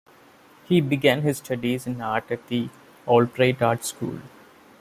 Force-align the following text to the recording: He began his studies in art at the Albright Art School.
He 0.63 0.81
began 0.81 1.21
his 1.21 1.37
studies 1.37 1.85
in 1.85 2.01
art 2.01 2.31
at 2.31 2.47
the 2.47 2.69
Albright 3.05 3.61
Art 3.61 3.85
School. 3.85 4.17